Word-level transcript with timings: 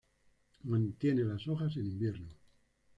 Mantiene 0.63 1.23
las 1.25 1.47
hojas 1.47 1.77
en 1.77 1.85
invierno. 1.85 2.33